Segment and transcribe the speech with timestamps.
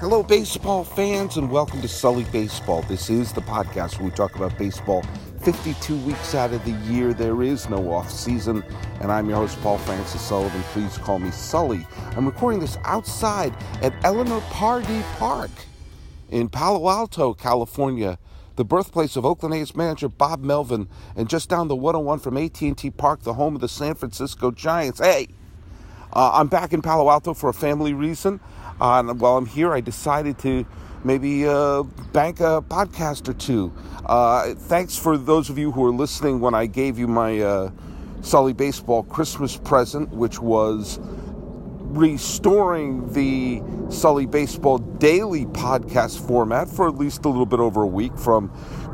[0.00, 2.80] Hello, baseball fans, and welcome to Sully Baseball.
[2.80, 5.02] This is the podcast where we talk about baseball
[5.42, 7.12] 52 weeks out of the year.
[7.12, 8.64] There is no off season,
[9.02, 10.62] and I'm your host, Paul Francis Sullivan.
[10.72, 11.86] Please call me Sully.
[12.16, 15.50] I'm recording this outside at Eleanor Pardee Park
[16.30, 18.18] in Palo Alto, California,
[18.56, 22.90] the birthplace of Oakland A's manager Bob Melvin, and just down the 101 from AT&T
[22.92, 24.98] Park, the home of the San Francisco Giants.
[24.98, 25.28] Hey,
[26.14, 28.40] uh, I'm back in Palo Alto for a family reason.
[28.80, 30.64] And while I'm here, I decided to
[31.04, 33.72] maybe uh, bank a podcast or two.
[34.06, 37.70] Uh, thanks for those of you who are listening when I gave you my uh,
[38.22, 40.98] Sully Baseball Christmas present, which was
[41.90, 43.62] restoring the
[43.92, 48.48] Sully Baseball daily podcast format for at least a little bit over a week from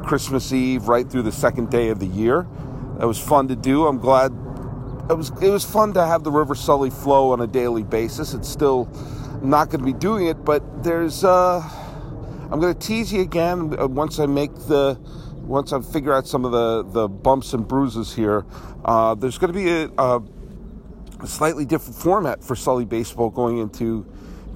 [0.04, 2.46] Christmas Eve right through the second day of the year.
[2.98, 3.86] That was fun to do.
[3.86, 4.32] I'm glad
[5.10, 8.32] it was it was fun to have the River Sully flow on a daily basis.
[8.32, 8.88] It's still
[9.42, 11.24] not going to be doing it, but there's.
[11.24, 11.60] Uh,
[12.50, 14.98] I'm going to tease you again uh, once I make the.
[15.42, 18.44] Once I figure out some of the, the bumps and bruises here,
[18.84, 20.20] uh, there's going to be a, a,
[21.20, 24.04] a slightly different format for Sully Baseball going into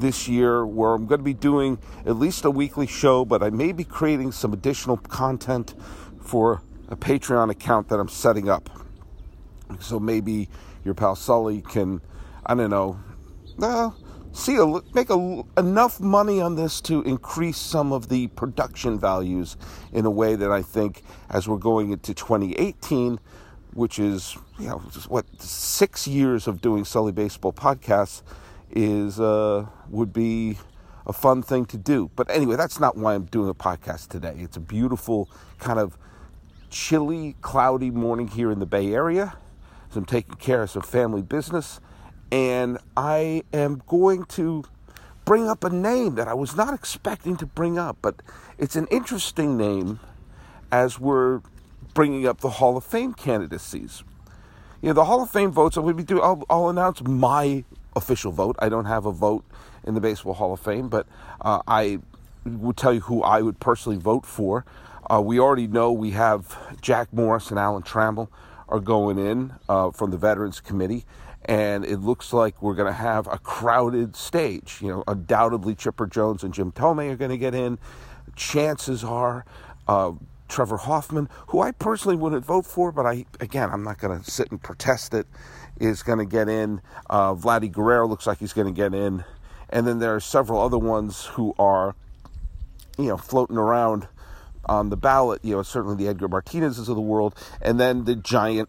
[0.01, 3.51] this year where I'm going to be doing at least a weekly show, but I
[3.51, 5.75] may be creating some additional content
[6.21, 8.69] for a Patreon account that I'm setting up.
[9.79, 10.49] So maybe
[10.85, 12.01] your pal Sully can,
[12.45, 12.99] I don't know,
[13.59, 13.97] well,
[14.33, 19.57] see a, make a, enough money on this to increase some of the production values
[19.93, 23.19] in a way that I think as we're going into 2018
[23.75, 28.23] which is you know what six years of doing Sully baseball podcasts
[28.71, 30.59] is uh, would be
[31.07, 32.11] a fun thing to do.
[32.17, 34.35] But anyway that's not why I'm doing a podcast today.
[34.39, 35.97] It's a beautiful kind of
[36.69, 39.37] chilly cloudy morning here in the Bay Area.
[39.91, 41.81] So I'm taking care of some family business
[42.33, 44.65] and I am going to
[45.25, 48.17] bring up a name that I was not expecting to bring up, but
[48.59, 50.01] it's an interesting name
[50.73, 51.41] as we're
[51.95, 54.03] bringing up the Hall of Fame candidacies.
[54.81, 57.65] You know, the Hall of Fame votes, I'm do, I'll, I'll announce my
[57.95, 58.57] official vote.
[58.61, 59.45] I don't have a vote
[59.85, 61.07] in the Baseball Hall of Fame, but
[61.41, 61.99] uh, I
[62.45, 64.65] will tell you who I would personally vote for.
[65.09, 68.29] Uh, we already know we have Jack Morris and Alan Trammell
[68.69, 71.05] are going in uh, from the Veterans Committee
[71.45, 74.79] and it looks like we're going to have a crowded stage.
[74.81, 77.79] You know, undoubtedly Chipper Jones and Jim Thome are going to get in.
[78.37, 79.45] Chances are
[79.89, 80.13] uh,
[80.49, 84.31] Trevor Hoffman, who I personally wouldn't vote for, but I again I'm not going to
[84.31, 85.27] sit and protest it,
[85.79, 86.83] is going to get in.
[87.09, 89.25] Uh, Vladdy Guerrero looks like he's going to get in,
[89.71, 91.95] and then there are several other ones who are,
[92.99, 94.09] you know, floating around
[94.67, 95.41] on the ballot.
[95.43, 98.69] You know, certainly the Edgar Martinez's of the world, and then the giant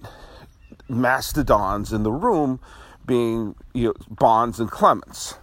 [0.91, 2.59] mastodons in the room
[3.06, 5.35] being you know, Bonds and Clemens.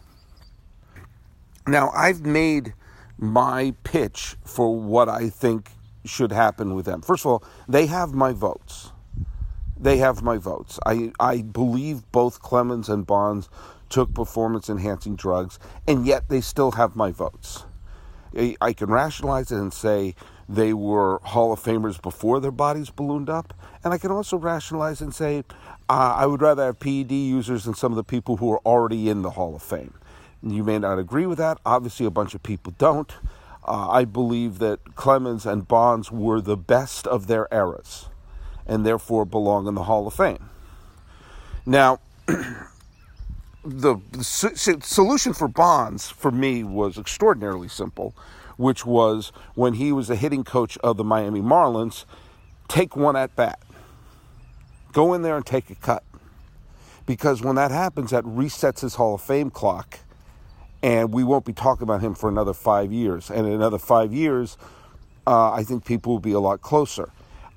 [1.66, 2.74] Now, I've made
[3.18, 5.70] my pitch for what I think
[6.04, 7.02] should happen with them.
[7.02, 8.92] First of all, they have my votes.
[9.78, 10.78] They have my votes.
[10.86, 13.48] I, I believe both Clemens and Bonds
[13.88, 17.64] took performance enhancing drugs, and yet they still have my votes.
[18.36, 20.14] I, I can rationalize it and say,
[20.48, 23.52] they were Hall of Famers before their bodies ballooned up.
[23.84, 25.44] And I can also rationalize and say,
[25.88, 29.08] uh, I would rather have PED users than some of the people who are already
[29.10, 29.94] in the Hall of Fame.
[30.42, 31.58] You may not agree with that.
[31.66, 33.12] Obviously, a bunch of people don't.
[33.66, 38.08] Uh, I believe that Clemens and Bonds were the best of their eras
[38.66, 40.48] and therefore belong in the Hall of Fame.
[41.66, 48.14] Now, the, the solution for Bonds for me was extraordinarily simple
[48.58, 52.04] which was when he was the hitting coach of the Miami Marlins,
[52.68, 53.62] take one at bat.
[54.92, 56.04] Go in there and take a cut.
[57.06, 60.00] Because when that happens, that resets his Hall of Fame clock,
[60.82, 63.30] and we won't be talking about him for another five years.
[63.30, 64.58] And in another five years,
[65.26, 67.10] uh, I think people will be a lot closer.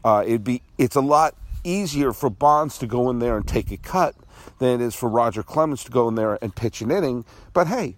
[0.05, 3.71] Uh, it'd be it's a lot easier for Bonds to go in there and take
[3.71, 4.15] a cut
[4.59, 7.25] than it is for Roger Clemens to go in there and pitch an inning.
[7.53, 7.97] But hey,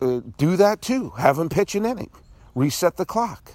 [0.00, 1.10] uh, do that too.
[1.10, 2.10] Have him pitch an inning
[2.54, 3.52] reset the clock.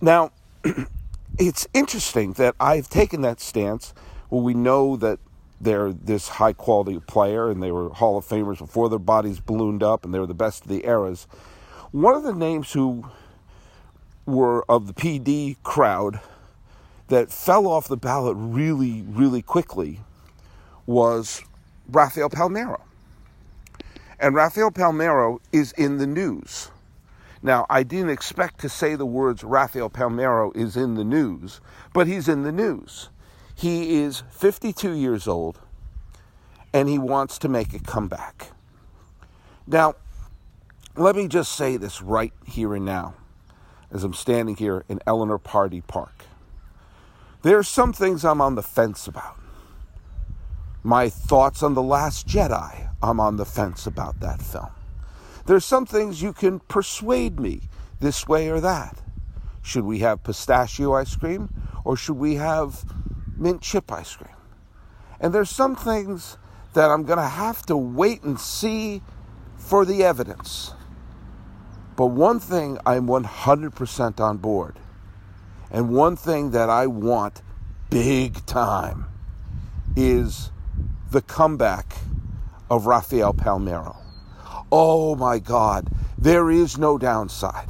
[0.00, 0.32] Now,
[1.38, 3.94] it's interesting that I've taken that stance
[4.28, 5.18] where we know that
[5.60, 9.82] they're this high quality player and they were Hall of Famers before their bodies ballooned
[9.82, 11.26] up and they were the best of the eras.
[11.92, 13.04] One of the names who
[14.24, 16.20] were of the PD crowd
[17.08, 20.00] that fell off the ballot really, really quickly
[20.86, 21.42] was
[21.88, 22.80] Rafael Palmeiro.
[24.18, 26.70] And Rafael Palmeiro is in the news
[27.42, 31.60] now, I didn't expect to say the words Rafael Palmeiro is in the news,
[31.94, 33.08] but he's in the news.
[33.54, 35.58] He is 52 years old
[36.72, 38.52] and he wants to make a comeback.
[39.66, 39.94] Now,
[40.96, 43.14] let me just say this right here and now
[43.90, 46.26] as I'm standing here in Eleanor Pardee Park.
[47.42, 49.36] There are some things I'm on the fence about.
[50.82, 54.70] My thoughts on The Last Jedi, I'm on the fence about that film.
[55.50, 57.62] There's some things you can persuade me
[57.98, 59.02] this way or that.
[59.62, 61.52] Should we have pistachio ice cream
[61.84, 62.84] or should we have
[63.36, 64.36] mint chip ice cream?
[65.18, 66.38] And there's some things
[66.74, 69.02] that I'm going to have to wait and see
[69.56, 70.72] for the evidence.
[71.96, 74.78] But one thing I'm 100% on board
[75.68, 77.42] and one thing that I want
[77.90, 79.06] big time
[79.96, 80.52] is
[81.10, 81.96] the comeback
[82.70, 83.99] of Rafael Palmeiro.
[84.72, 87.68] Oh my God, there is no downside.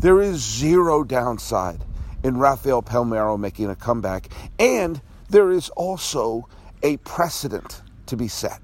[0.00, 1.84] There is zero downside
[2.22, 4.28] in Rafael Palmeiro making a comeback,
[4.58, 6.48] and there is also
[6.82, 8.60] a precedent to be set.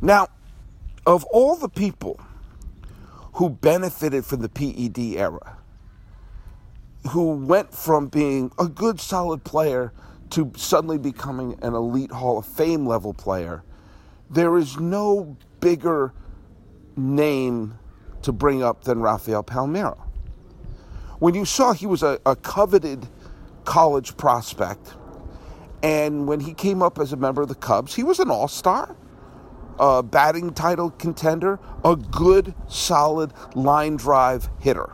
[0.00, 0.28] Now,
[1.06, 2.20] of all the people
[3.34, 5.58] who benefited from the PED era,
[7.10, 9.92] who went from being a good, solid player
[10.30, 13.64] to suddenly becoming an elite Hall of Fame level player,
[14.30, 16.12] there is no bigger
[16.96, 17.78] name
[18.20, 19.98] to bring up than Rafael Palmeiro.
[21.18, 23.08] When you saw he was a, a coveted
[23.64, 24.94] college prospect,
[25.82, 28.48] and when he came up as a member of the Cubs, he was an all
[28.48, 28.94] star,
[29.78, 34.92] a batting title contender, a good, solid line drive hitter.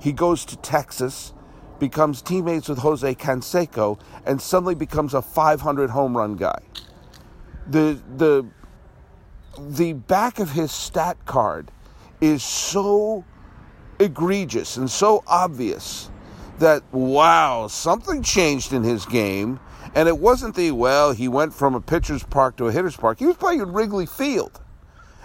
[0.00, 1.34] He goes to Texas,
[1.78, 6.60] becomes teammates with Jose Canseco, and suddenly becomes a 500 home run guy.
[7.66, 8.46] The, the,
[9.58, 11.70] the back of his stat card
[12.20, 13.24] is so
[13.98, 16.10] egregious and so obvious
[16.58, 19.60] that, wow, something changed in his game.
[19.94, 23.18] And it wasn't the, well, he went from a pitcher's park to a hitter's park.
[23.18, 24.60] He was playing in Wrigley Field.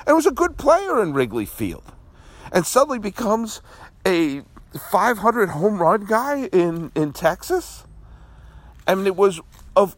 [0.08, 1.84] And was a good player in Wrigley Field.
[2.52, 3.62] And suddenly becomes
[4.06, 4.44] a
[4.92, 7.86] 500 home run guy in, in Texas.
[8.88, 9.42] I mean, it was
[9.76, 9.96] of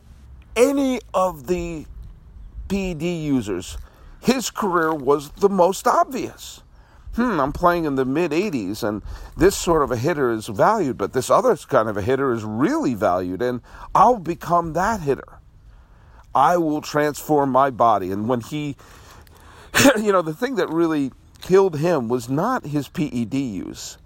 [0.55, 1.85] any of the
[2.67, 3.77] PED users,
[4.27, 6.61] his career was the most obvious.
[7.15, 9.01] Hmm, I'm playing in the mid 80s, and
[9.35, 12.43] this sort of a hitter is valued, but this other kind of a hitter is
[12.43, 13.61] really valued, and
[13.95, 15.39] I'll become that hitter.
[16.35, 18.11] I will transform my body.
[18.11, 18.75] And when he,
[19.97, 23.97] you know, the thing that really killed him was not his PED use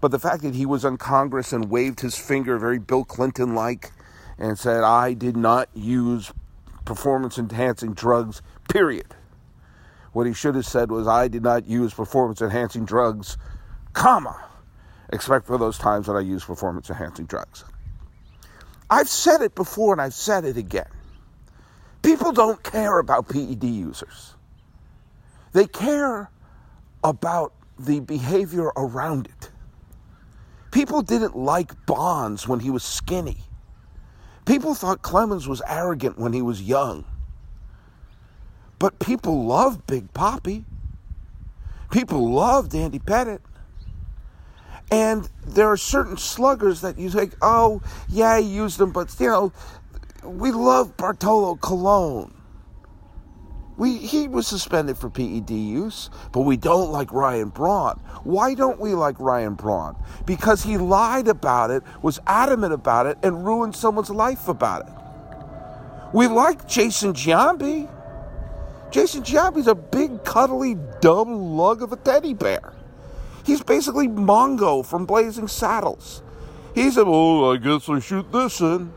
[0.00, 3.54] but the fact that he was on Congress and waved his finger very Bill Clinton
[3.54, 3.92] like
[4.38, 6.32] and said, I did not use
[6.84, 9.14] performance enhancing drugs, period.
[10.18, 13.38] What he should have said was, I did not use performance enhancing drugs,
[13.92, 14.36] comma,
[15.12, 17.64] except for those times that I use performance enhancing drugs.
[18.90, 20.90] I've said it before and I've said it again.
[22.02, 24.34] People don't care about PED users.
[25.52, 26.32] They care
[27.04, 29.50] about the behavior around it.
[30.72, 33.38] People didn't like Bonds when he was skinny.
[34.46, 37.04] People thought Clemens was arrogant when he was young.
[38.78, 40.64] But people love Big Poppy.
[41.90, 43.40] People love Dandy Pettitte.
[44.90, 49.28] And there are certain sluggers that you think, oh, yeah, he used them, but, you
[49.28, 49.52] know,
[50.24, 52.34] we love Bartolo Colon.
[53.76, 58.00] We, he was suspended for PED use, but we don't like Ryan Braun.
[58.24, 59.94] Why don't we like Ryan Braun?
[60.26, 64.92] Because he lied about it, was adamant about it, and ruined someone's life about it.
[66.12, 67.88] We like Jason Giambi.
[68.90, 72.72] Jason Giambi's a big, cuddly, dumb lug of a teddy bear.
[73.44, 76.22] He's basically Mongo from Blazing Saddles.
[76.74, 78.92] He's a, oh, I guess I shoot this in.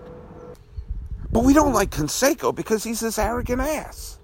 [1.32, 4.20] But we don't like Canseco because he's this arrogant ass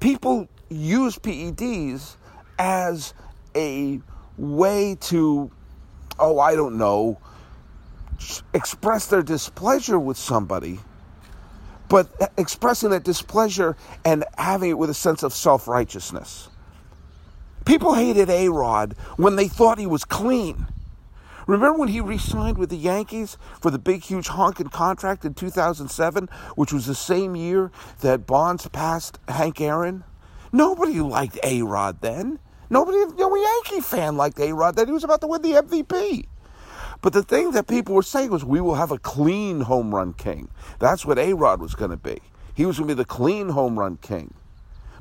[0.00, 2.16] people use PEDs
[2.58, 3.14] as
[3.54, 4.00] a
[4.36, 5.50] way to,
[6.18, 7.18] oh, I don't know,
[8.52, 10.80] express their displeasure with somebody,
[11.90, 16.48] but expressing that displeasure and having it with a sense of self righteousness.
[17.66, 20.68] People hated A Rod when they thought he was clean.
[21.46, 25.34] Remember when he re signed with the Yankees for the big, huge honking contract in
[25.34, 30.04] 2007, which was the same year that Bonds passed Hank Aaron?
[30.52, 32.38] Nobody liked A Rod then.
[32.70, 34.86] Nobody, no Yankee fan liked A Rod then.
[34.86, 36.26] He was about to win the MVP.
[37.02, 40.12] But the thing that people were saying was, we will have a clean home run
[40.12, 40.48] king.
[40.78, 42.18] That's what A Rod was going to be.
[42.54, 44.34] He was going to be the clean home run king.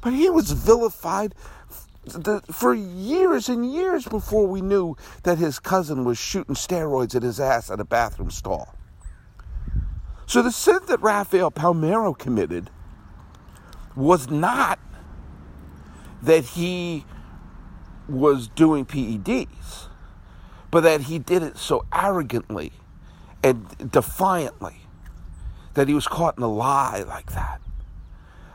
[0.01, 1.36] But he was vilified
[2.50, 7.39] for years and years before we knew that his cousin was shooting steroids at his
[7.39, 8.74] ass at a bathroom stall.
[10.25, 12.70] So the sin that Rafael Palmeiro committed
[13.96, 14.79] was not
[16.22, 17.06] that he
[18.08, 19.88] was doing PEDs,
[20.72, 22.72] but that he did it so arrogantly
[23.44, 24.82] and defiantly
[25.74, 27.62] that he was caught in a lie like that.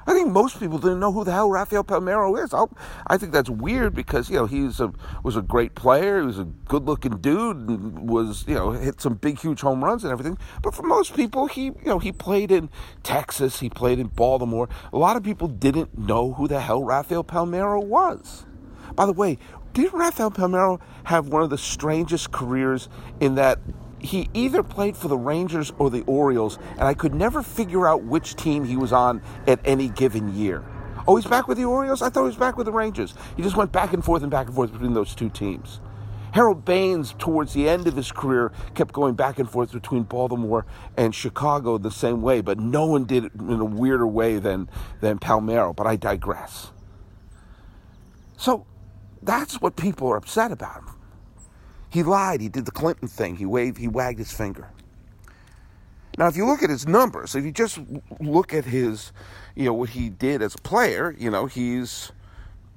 [0.06, 2.52] I think most people didn't know who the hell Rafael Palmeiro is.
[2.52, 2.71] I'll,
[3.06, 4.92] i think that's weird because you know he was a
[5.23, 6.21] was a great player.
[6.21, 9.83] He was a good looking dude and was you know hit some big huge home
[9.83, 10.37] runs and everything.
[10.62, 12.68] But for most people, he you know he played in
[13.02, 13.61] Texas.
[13.61, 14.68] He played in Baltimore.
[14.92, 18.44] A lot of people didn't know who the hell Rafael Palmeiro was.
[18.94, 19.38] By the way,
[19.74, 22.88] did Rafael Palmeiro have one of the strangest careers
[23.20, 23.58] in that
[23.98, 28.04] he either played for the Rangers or the Orioles, and I could never figure out
[28.04, 30.64] which team he was on at any given year.
[31.06, 32.02] Oh, he's back with the Orioles?
[32.02, 33.14] I thought he was back with the Rangers.
[33.36, 35.80] He just went back and forth and back and forth between those two teams.
[36.32, 40.66] Harold Baines, towards the end of his career, kept going back and forth between Baltimore
[40.96, 44.68] and Chicago the same way, but no one did it in a weirder way than,
[45.00, 45.74] than Palmeiro.
[45.74, 46.72] But I digress.
[48.36, 48.66] So
[49.24, 50.90] that's what people are upset about him.
[51.90, 52.40] He lied.
[52.40, 53.36] He did the Clinton thing.
[53.36, 53.78] He waved.
[53.78, 54.68] He wagged his finger.
[56.16, 57.80] Now, if you look at his numbers, if you just
[58.20, 59.10] look at his,
[59.56, 62.12] you know, what he did as a player, you know, he's,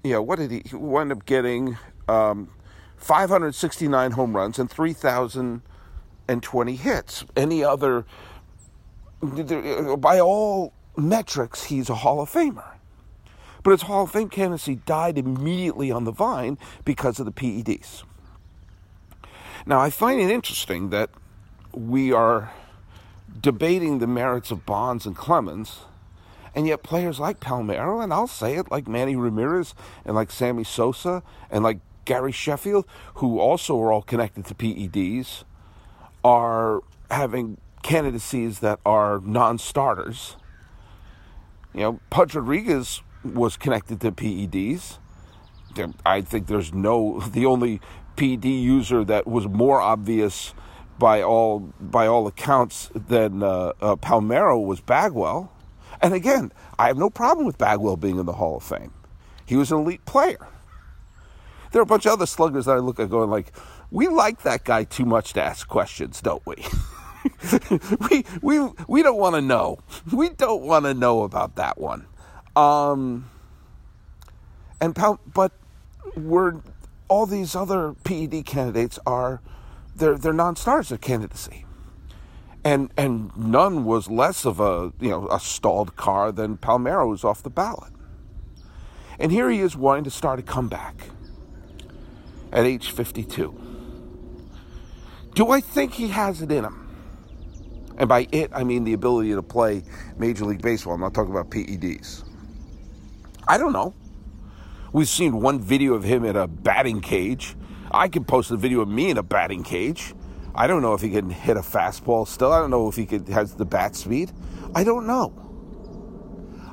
[0.03, 1.77] you know, what did he, he up getting
[2.07, 2.49] um,
[2.97, 7.25] 569 home runs and 3,020 hits.
[7.35, 8.05] Any other,
[9.21, 12.76] by all metrics, he's a Hall of Famer.
[13.67, 18.03] But his Hall of Fame candidacy died immediately on the vine because of the PEDs.
[19.65, 21.09] Now, I find it interesting that
[21.73, 22.53] we are
[23.41, 25.79] debating the merits of Bonds and Clemens,
[26.55, 30.63] and yet players like Palmeiro, and I'll say it, like Manny Ramirez and like Sammy
[30.63, 31.21] Sosa
[31.51, 35.43] and like Gary Sheffield, who also are all connected to PEDs,
[36.23, 40.37] are having candidacies that are non starters.
[41.73, 43.01] You know, Pudge Rodriguez
[43.33, 44.97] was connected to PEDs.
[46.05, 47.81] I think there's no, the only
[48.15, 50.53] PED user that was more obvious
[50.97, 55.51] by all by all accounts than uh, uh, Palmeiro was Bagwell.
[56.01, 58.93] And again, I have no problem with Bagwell being in the Hall of Fame.
[59.45, 60.47] He was an elite player.
[61.71, 63.51] There are a bunch of other sluggers that I look at going like,
[63.91, 66.55] we like that guy too much to ask questions, don't we?
[68.09, 69.79] we we we don't want to know.
[70.11, 72.05] We don't want to know about that one.
[72.57, 73.29] Um,
[74.81, 74.97] and
[75.33, 75.51] but
[76.15, 76.55] we're
[77.07, 79.41] all these other PED candidates are
[79.95, 81.65] they're they're non-stars of candidacy.
[82.63, 87.23] And and none was less of a you know a stalled car than Palmeiro was
[87.23, 87.93] off the ballot.
[89.19, 91.09] And here he is wanting to start a comeback
[92.51, 93.61] at age 52.
[95.35, 96.87] Do I think he has it in him?
[97.99, 99.83] And by it, I mean the ability to play
[100.17, 100.95] Major League Baseball.
[100.95, 102.23] I'm not talking about PEDs.
[103.47, 103.93] I don't know.
[104.91, 107.55] We've seen one video of him in a batting cage.
[107.91, 110.13] I could post a video of me in a batting cage.
[110.53, 112.51] I don't know if he can hit a fastball still.
[112.51, 114.31] I don't know if he could has the bat speed.
[114.75, 115.33] I don't know.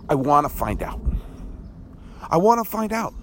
[0.08, 1.00] I want to find out.
[2.28, 3.14] I want to find out.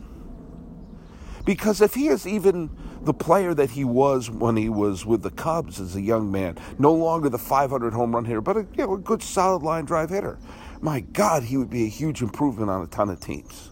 [1.46, 2.70] Because if he is even
[3.02, 6.58] the player that he was when he was with the Cubs as a young man,
[6.78, 9.86] no longer the 500 home run hitter, but a, you know, a good solid line
[9.86, 10.38] drive hitter,
[10.82, 13.70] my God, he would be a huge improvement on a ton of teams.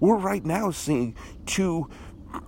[0.00, 1.14] We're right now seeing
[1.46, 1.88] two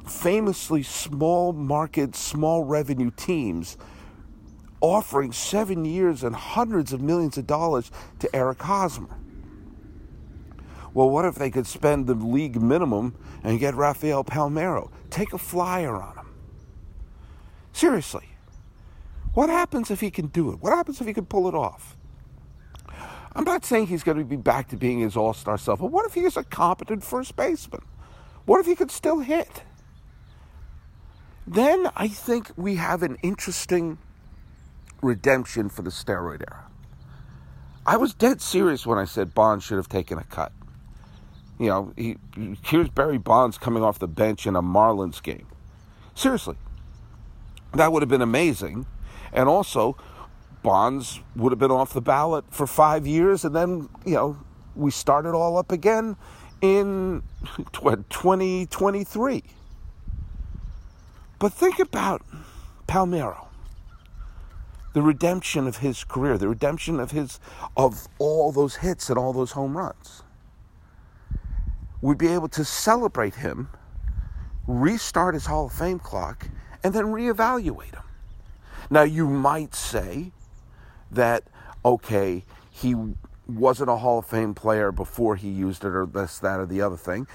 [0.07, 3.77] famously small market, small revenue teams
[4.81, 9.17] offering seven years and hundreds of millions of dollars to Eric Hosmer.
[10.93, 14.91] Well, what if they could spend the league minimum and get Rafael Palmeiro?
[15.09, 16.27] Take a flyer on him.
[17.73, 18.29] Seriously.
[19.35, 20.59] What happens if he can do it?
[20.61, 21.97] What happens if he can pull it off?
[23.35, 25.91] I'm not saying he's going to be back to being his all star self, but
[25.91, 27.83] what if he is a competent first baseman?
[28.45, 29.63] What if he could still hit?
[31.47, 33.99] Then I think we have an interesting
[35.01, 36.67] redemption for the steroid era.
[37.85, 40.53] I was dead serious when I said Bonds should have taken a cut.
[41.59, 42.17] You know, he,
[42.65, 45.47] here's Barry Bonds coming off the bench in a Marlins game.
[46.15, 46.57] Seriously,
[47.75, 48.87] that would have been amazing.
[49.33, 49.97] And also,
[50.63, 54.39] Bonds would have been off the ballot for five years, and then, you know,
[54.75, 56.17] we started all up again
[56.61, 57.23] in
[57.73, 59.43] 2023.
[61.39, 62.23] But think about
[62.87, 63.47] Palmeiro,
[64.93, 67.41] the redemption of his career, the redemption of his
[67.77, 70.23] of all those hits and all those home runs.
[72.01, 73.69] We'd be able to celebrate him,
[74.69, 76.49] restart his Hall of Fame clock,
[76.85, 78.03] and then reevaluate him.
[78.91, 80.33] Now you might say,
[81.13, 81.45] that,
[81.85, 82.95] okay, he
[83.47, 86.81] wasn't a Hall of Fame player before he used it, or this, that, or the
[86.81, 87.27] other thing.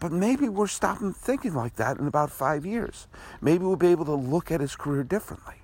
[0.00, 3.06] But maybe we're stopping thinking like that in about five years.
[3.40, 5.54] Maybe we'll be able to look at his career differently.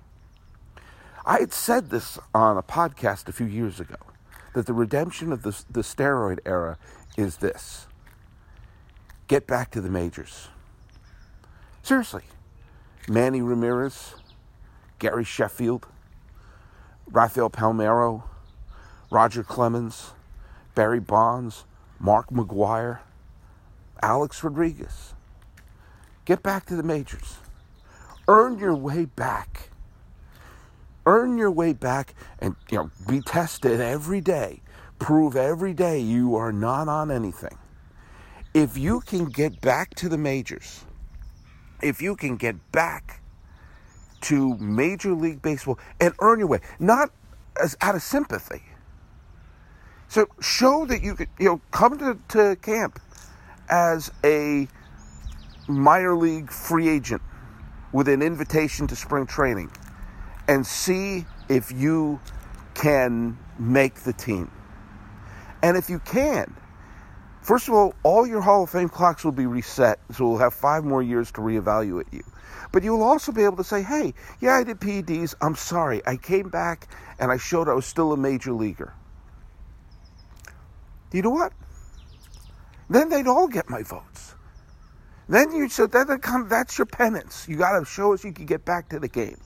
[1.25, 3.97] I had said this on a podcast a few years ago
[4.53, 6.77] that the redemption of the, the steroid era
[7.17, 7.87] is this
[9.27, 10.47] get back to the majors.
[11.83, 12.23] Seriously.
[13.07, 14.15] Manny Ramirez,
[14.99, 15.87] Gary Sheffield,
[17.11, 18.23] Rafael Palmeiro,
[19.11, 20.11] Roger Clemens,
[20.75, 21.65] Barry Bonds,
[21.99, 22.99] Mark McGwire,
[24.01, 25.13] Alex Rodriguez.
[26.25, 27.37] Get back to the majors.
[28.27, 29.69] Earn your way back.
[31.05, 34.61] Earn your way back and you know be tested every day.
[34.99, 37.57] Prove every day you are not on anything.
[38.53, 40.85] If you can get back to the majors,
[41.81, 43.21] if you can get back
[44.21, 47.11] to Major League Baseball and earn your way, not
[47.61, 48.63] as out of sympathy.
[50.07, 52.99] So show that you could, you know, come to, to camp
[53.69, 54.67] as a
[55.67, 57.21] minor league free agent
[57.91, 59.71] with an invitation to spring training
[60.47, 62.19] and see if you
[62.73, 64.49] can make the team.
[65.61, 66.55] And if you can,
[67.41, 70.53] first of all, all your Hall of Fame clocks will be reset, so we'll have
[70.53, 72.23] five more years to reevaluate you.
[72.71, 75.33] But you will also be able to say, hey, yeah, I did PEDs.
[75.41, 76.01] I'm sorry.
[76.05, 76.87] I came back
[77.19, 78.93] and I showed I was still a major leaguer.
[81.11, 81.53] You know what?
[82.89, 84.35] Then they'd all get my votes.
[85.27, 86.07] Then you so then
[86.47, 87.47] that's your penance.
[87.47, 89.37] You got to show us you can get back to the game.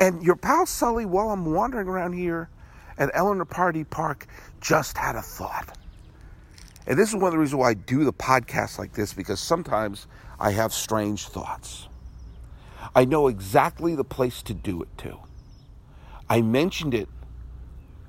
[0.00, 2.48] And your pal Sully, while I'm wandering around here
[2.98, 4.26] at Eleanor Pardee Park,
[4.60, 5.76] just had a thought.
[6.86, 9.40] And this is one of the reasons why I do the podcast like this because
[9.40, 10.06] sometimes
[10.38, 11.88] I have strange thoughts.
[12.94, 15.18] I know exactly the place to do it to.
[16.28, 17.08] I mentioned it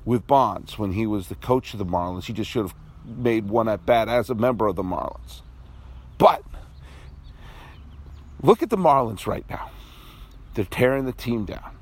[0.04, 2.26] with Bonds when he was the coach of the Marlins.
[2.26, 5.42] He just should have made one at bat as a member of the Marlins.
[6.18, 6.44] But
[8.42, 9.72] look at the Marlins right now.
[10.54, 11.76] They're tearing the team down,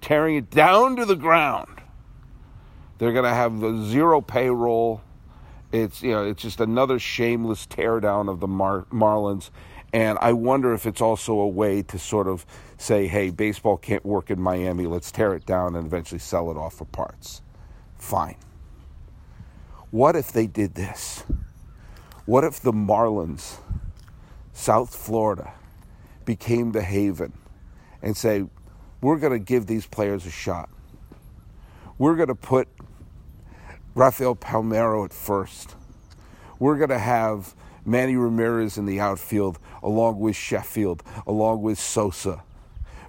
[0.00, 1.82] tearing it down to the ground.
[2.98, 5.02] They're going to have the zero payroll.
[5.70, 9.50] It's you know it's just another shameless teardown of the Mar- Marlins,
[9.92, 12.46] and I wonder if it's also a way to sort of
[12.78, 14.86] say, hey, baseball can't work in Miami.
[14.86, 17.42] Let's tear it down and eventually sell it off for parts.
[17.96, 18.36] Fine.
[19.90, 21.24] What if they did this?
[22.26, 23.56] What if the Marlins,
[24.52, 25.52] South Florida,
[26.26, 27.32] became the haven
[28.02, 28.44] and say,
[29.00, 30.68] we're going to give these players a shot?
[31.96, 32.68] We're going to put
[33.98, 35.74] Rafael Palmeiro at first.
[36.58, 42.42] We're going to have Manny Ramirez in the outfield along with Sheffield, along with Sosa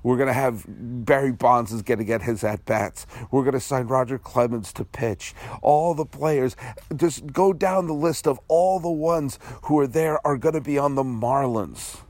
[0.03, 3.05] we're going to have Barry Bonds is going to get his at bats.
[3.31, 5.33] We're going to sign Roger Clemens to pitch.
[5.61, 6.55] All the players,
[6.95, 10.61] just go down the list of all the ones who are there are going to
[10.61, 12.01] be on the Marlins.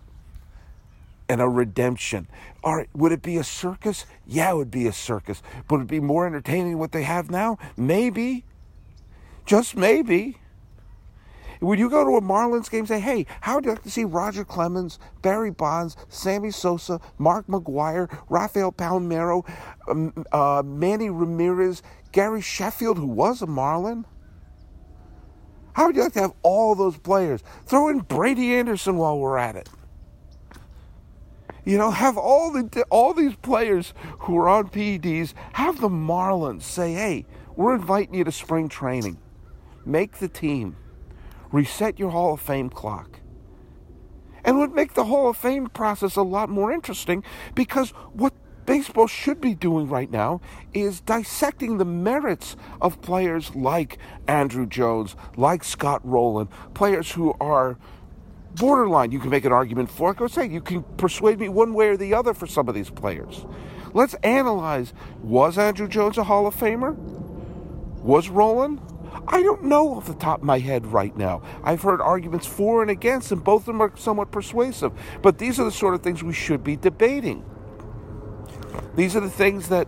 [1.27, 2.27] And a redemption.
[2.65, 4.05] Right, would it be a circus?
[4.25, 5.43] Yeah, it would be a circus.
[5.67, 7.57] But would it be more entertaining than what they have now?
[7.77, 8.45] Maybe.
[9.49, 10.37] Just maybe.
[11.59, 13.89] Would you go to a Marlins game and say, hey, how would you like to
[13.89, 19.49] see Roger Clemens, Barry Bonds, Sammy Sosa, Mark McGwire, Rafael Palmeiro,
[19.89, 21.81] um, uh, Manny Ramirez,
[22.11, 24.05] Gary Sheffield, who was a Marlin?
[25.73, 27.41] How would you like to have all those players?
[27.65, 29.67] Throw in Brady Anderson while we're at it.
[31.65, 36.61] You know, have all the all these players who are on PEDs have the Marlins
[36.61, 39.17] say, "Hey, we're inviting you to spring training.
[39.89, 40.75] Make the team."
[41.51, 43.19] reset your Hall of Fame clock.
[44.43, 47.23] And would make the Hall of Fame process a lot more interesting
[47.55, 48.33] because what
[48.65, 50.41] baseball should be doing right now
[50.73, 53.97] is dissecting the merits of players like
[54.27, 57.77] Andruw Jones, like Scott Rolen, players who are
[58.55, 59.11] borderline.
[59.11, 61.89] You can make an argument for, I was saying, you can persuade me one way
[61.89, 63.45] or the other for some of these players.
[63.93, 66.95] Let's analyze was Andruw Jones a Hall of Famer?
[66.95, 68.79] Was Rolen?
[69.27, 71.41] I don't know off the top of my head right now.
[71.63, 74.91] I've heard arguments for and against, and both of them are somewhat persuasive.
[75.21, 77.45] But these are the sort of things we should be debating.
[78.95, 79.87] These are the things that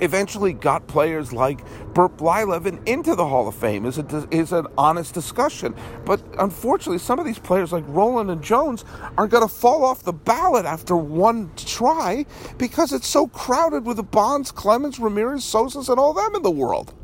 [0.00, 1.60] eventually got players like
[1.94, 5.74] Bert Blyleven into the Hall of Fame is, a, is an honest discussion.
[6.04, 8.84] But unfortunately, some of these players like Rolen and Jones
[9.18, 12.24] are going to fall off the ballot after one try
[12.58, 16.50] because it's so crowded with the Bonds, Clemens, Ramirez, Sosas, and all them in the
[16.50, 16.94] world.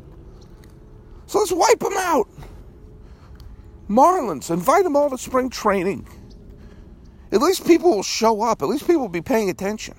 [1.27, 2.27] So let's wipe them out.
[3.89, 6.07] Marlins, invite them all to spring training.
[7.31, 8.61] At least people will show up.
[8.61, 9.95] At least people will be paying attention.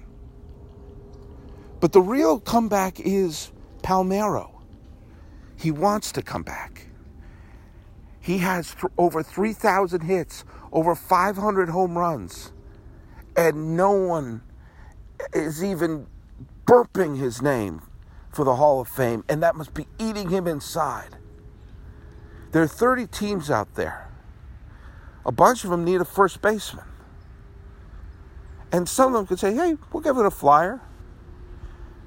[1.80, 4.50] But the real comeback is Palmeiro.
[5.56, 6.86] He wants to come back.
[8.20, 12.52] He has th- over 3,000 hits, over 500 home runs,
[13.36, 14.42] and no one
[15.32, 16.06] is even
[16.66, 17.82] burping his name
[18.32, 21.16] for the Hall of Fame, and that must be eating him inside.
[22.52, 24.08] There are 30 teams out there.
[25.26, 26.84] A bunch of them need a first baseman.
[28.72, 30.80] And some of them could say, hey, we'll give it a flyer.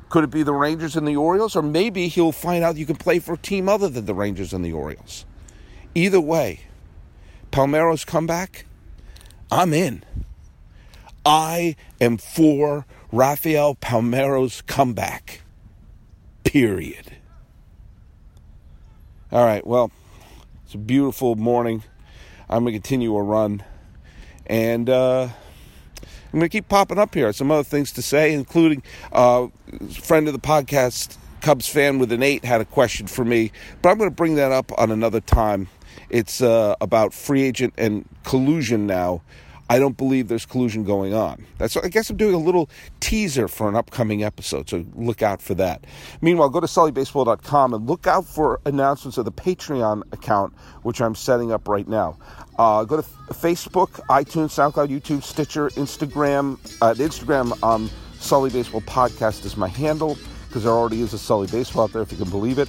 [0.10, 1.56] Could it be the Rangers and the Orioles?
[1.56, 4.54] Or maybe he'll find out you can play for a team other than the Rangers
[4.54, 5.26] and the Orioles.
[5.96, 6.62] Either way,
[7.52, 8.66] Palmeiro's comeback,
[9.52, 10.04] I'm in.
[11.26, 15.42] I am for Rafael Palmeiro's comeback.
[16.44, 17.14] Period.
[19.32, 19.92] All right, well,
[20.66, 21.84] it's a beautiful morning.
[22.50, 23.64] I'm going to continue a run.
[24.46, 25.30] And uh,
[26.34, 27.32] I'm going to keep popping up here.
[27.32, 29.48] Some other things to say, including uh,
[30.02, 33.52] friend of the podcast, Cubs fan with an eight, had a question for me.
[33.82, 35.70] But I'm going to bring that up on another time.
[36.10, 39.22] It's uh, about free agent and collusion now.
[39.72, 41.46] I don't believe there's collusion going on.
[41.58, 45.42] That's I guess I'm doing a little teaser for an upcoming episode, so look out
[45.42, 45.86] for that.
[46.20, 51.16] Meanwhile, go to sullybaseball.com and look out for announcements of the Patreon account, which I'm
[51.16, 52.18] setting up right now.
[52.60, 56.60] Uh, go to Facebook, iTunes, SoundCloud, YouTube, Stitcher, Instagram.
[56.82, 60.18] Uh, Instagram, um, Sully Baseball Podcast is my handle
[60.50, 62.68] because there already is a Sully Baseball out there, if you can believe it.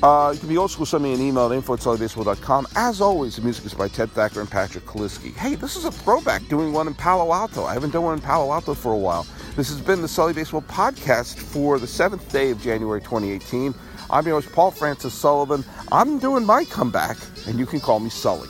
[0.00, 3.34] Uh, you can be old school, send me an email at info at As always,
[3.34, 5.34] the music is by Ted Thacker and Patrick Kaliski.
[5.34, 7.64] Hey, this is a throwback doing one in Palo Alto.
[7.64, 9.26] I haven't done one in Palo Alto for a while.
[9.56, 13.74] This has been the Sully Baseball Podcast for the seventh day of January 2018.
[14.08, 15.64] I'm your host, Paul Francis Sullivan.
[15.90, 17.16] I'm doing my comeback,
[17.48, 18.48] and you can call me Sully.